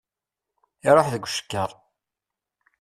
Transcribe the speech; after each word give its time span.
Iṛuḥ 0.89 1.07
deg 1.13 1.23
ucekkaṛ! 1.25 1.69